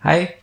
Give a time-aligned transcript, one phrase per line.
[0.00, 0.40] Hai,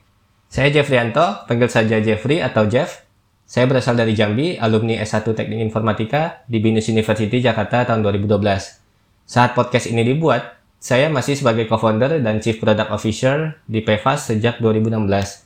[0.53, 3.09] saya Jeffrianto, panggil saja Jeffrey atau Jeff.
[3.49, 8.37] Saya berasal dari Jambi, alumni S1 Teknik Informatika di Binus University Jakarta tahun 2012.
[9.25, 14.61] Saat podcast ini dibuat, saya masih sebagai co-founder dan Chief Product Officer di PEVAS sejak
[14.61, 15.45] 2016.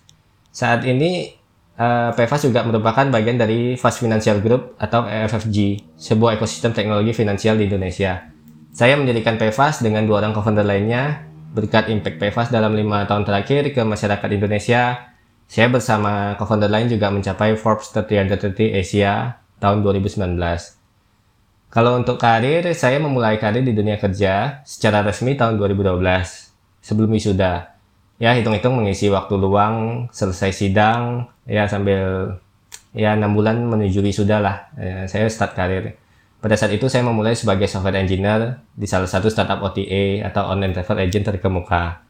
[0.52, 1.32] Saat ini,
[1.80, 7.56] uh, PEVAS juga merupakan bagian dari Fast Financial Group atau EFFG, sebuah ekosistem teknologi finansial
[7.56, 8.28] di Indonesia.
[8.72, 13.76] Saya mendirikan PEVAS dengan dua orang co-founder lainnya, Berkat impact PEVAS dalam lima tahun terakhir
[13.76, 15.12] ke masyarakat Indonesia,
[15.52, 20.40] saya bersama co-founder lain juga mencapai Forbes 30 Under 30 Asia tahun 2019.
[21.72, 26.04] Kalau untuk karir, saya memulai karir di dunia kerja secara resmi tahun 2012,
[26.84, 27.80] sebelum wisuda.
[28.20, 32.36] Ya, hitung-hitung mengisi waktu luang, selesai sidang, ya sambil
[32.92, 34.68] ya 6 bulan menuju wisuda lah.
[34.76, 35.96] Ya, saya start karir.
[36.44, 40.76] Pada saat itu saya memulai sebagai software engineer di salah satu startup OTA atau online
[40.76, 42.04] travel agent terkemuka.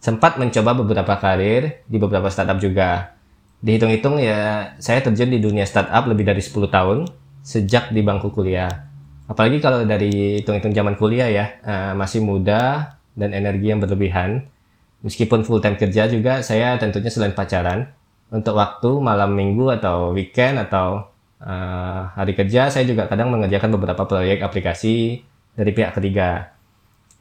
[0.00, 3.12] Sempat mencoba beberapa karir di beberapa startup juga.
[3.60, 7.12] Dihitung-hitung ya saya terjun di dunia startup lebih dari 10 tahun
[7.44, 8.91] sejak di bangku kuliah.
[9.32, 14.44] Apalagi kalau dari hitung-hitung zaman kuliah ya, uh, masih muda dan energi yang berlebihan.
[15.00, 17.88] Meskipun full time kerja juga saya tentunya selain pacaran,
[18.28, 21.08] untuk waktu malam minggu atau weekend atau
[21.40, 25.24] uh, hari kerja saya juga kadang mengerjakan beberapa proyek aplikasi
[25.56, 26.52] dari pihak ketiga.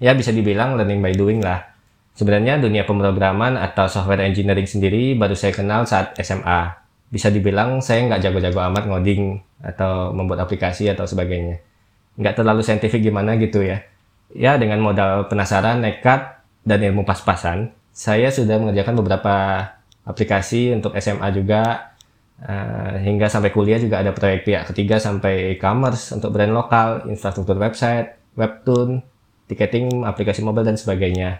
[0.04, 1.64] Ya bisa dibilang learning by doing lah.
[2.12, 6.76] Sebenarnya dunia pemrograman atau software engineering sendiri baru saya kenal saat SMA.
[7.08, 11.71] Bisa dibilang saya nggak jago-jago amat ngoding atau membuat aplikasi atau sebagainya.
[12.20, 13.84] Nggak terlalu saintifik gimana gitu ya.
[14.32, 19.36] Ya dengan modal penasaran, nekat, dan ilmu pas-pasan, saya sudah mengerjakan beberapa
[20.08, 21.92] aplikasi untuk SMA juga
[22.42, 27.54] Uh, hingga sampai kuliah juga ada proyek pihak ketiga sampai e-commerce untuk brand lokal, infrastruktur
[27.54, 29.06] website, webtoon,
[29.46, 31.38] ticketing, aplikasi mobile dan sebagainya.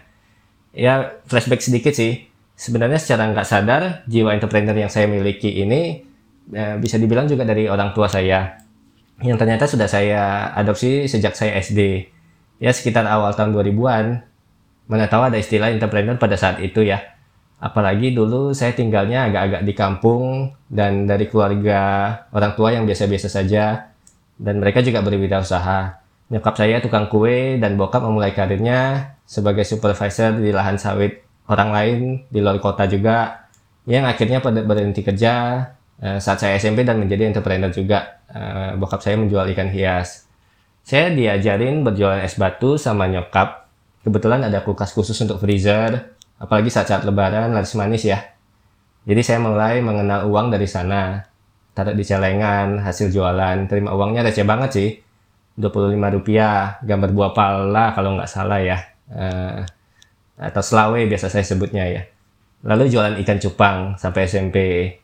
[0.70, 2.30] Ya flashback sedikit sih.
[2.54, 6.06] Sebenarnya secara nggak sadar jiwa entrepreneur yang saya miliki ini
[6.54, 8.61] uh, bisa dibilang juga dari orang tua saya
[9.22, 12.10] yang ternyata sudah saya adopsi sejak saya SD.
[12.62, 14.26] Ya sekitar awal tahun 2000-an.
[14.90, 17.12] Mana tahu ada istilah entrepreneur pada saat itu ya
[17.62, 23.86] Apalagi dulu saya tinggalnya agak-agak di kampung dan dari keluarga orang tua yang biasa-biasa saja
[24.34, 26.02] dan mereka juga berwirausaha.
[26.34, 31.98] Nyokap saya tukang kue dan bokap memulai karirnya sebagai supervisor di lahan sawit orang lain
[32.34, 33.46] di luar kota juga
[33.86, 35.62] yang akhirnya pada berhenti kerja
[36.00, 38.22] eh, saat saya SMP dan menjadi entrepreneur juga.
[38.32, 40.24] Eh, bokap saya menjual ikan hias.
[40.82, 43.68] Saya diajarin berjualan es batu sama nyokap.
[44.02, 48.18] Kebetulan ada kulkas khusus untuk freezer apalagi saat-saat lebaran laris manis ya.
[49.06, 51.22] Jadi saya mulai mengenal uang dari sana.
[51.72, 54.90] Taruh di celengan, hasil jualan, terima uangnya receh banget sih.
[55.56, 58.78] 25 rupiah, gambar buah pala kalau nggak salah ya.
[59.08, 59.64] Uh,
[60.36, 62.02] atau selawe biasa saya sebutnya ya.
[62.62, 64.56] Lalu jualan ikan cupang sampai SMP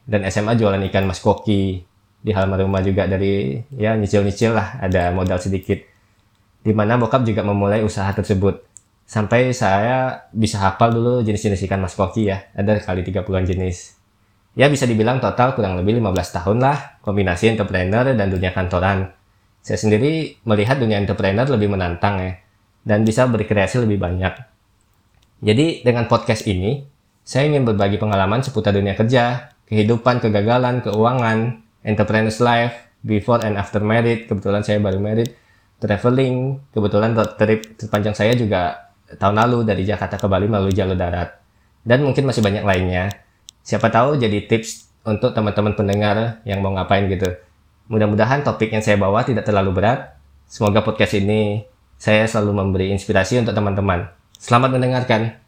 [0.07, 1.83] dan SMA jualan ikan mas koki
[2.19, 5.83] di halaman rumah juga dari ya nyicil-nyicil lah ada modal sedikit.
[6.63, 8.63] Di mana bokap juga memulai usaha tersebut.
[9.09, 12.47] Sampai saya bisa hafal dulu jenis-jenis ikan mas koki ya.
[12.55, 13.99] Ada kali 30-an jenis.
[14.55, 19.11] Ya bisa dibilang total kurang lebih 15 tahun lah kombinasi entrepreneur dan dunia kantoran.
[19.63, 22.33] Saya sendiri melihat dunia entrepreneur lebih menantang ya
[22.87, 24.35] dan bisa berkreasi lebih banyak.
[25.43, 26.98] Jadi dengan podcast ini
[27.29, 33.85] saya ingin berbagi pengalaman seputar dunia kerja kehidupan kegagalan keuangan entrepreneur's life before and after
[33.85, 35.37] married kebetulan saya baru married
[35.77, 41.41] traveling kebetulan trip terpanjang saya juga tahun lalu dari Jakarta ke Bali melalui jalur darat.
[41.81, 43.09] Dan mungkin masih banyak lainnya.
[43.65, 47.33] Siapa tahu jadi tips untuk teman-teman pendengar yang mau ngapain gitu.
[47.89, 50.21] Mudah-mudahan topik yang saya bawa tidak terlalu berat.
[50.45, 51.65] Semoga podcast ini
[51.97, 54.13] saya selalu memberi inspirasi untuk teman-teman.
[54.37, 55.48] Selamat mendengarkan.